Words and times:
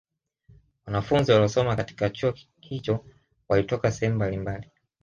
Wanafunzi 0.85 1.31
waliosoma 1.31 1.75
katika 1.75 2.09
Chuo 2.09 2.33
hicho 2.59 3.05
walitoka 3.49 3.91
sehemu 3.91 4.15
mbalimbali 4.15 4.71